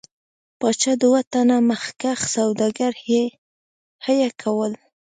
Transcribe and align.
پاچا 0.59 0.93
دوه 1.03 1.19
تنه 1.31 1.57
مخکښ 1.69 2.19
سوداګر 2.35 2.91
حیه 4.03 4.29
کول. 4.41 4.71